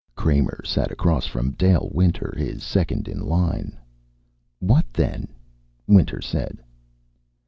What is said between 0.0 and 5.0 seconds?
Kramer sat across from Dale Winter, his second in line. "What